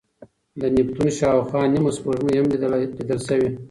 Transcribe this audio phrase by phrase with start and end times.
[0.61, 3.49] د نیپتون شاوخوا نیمه سپوږمۍ هم لیدل شوې.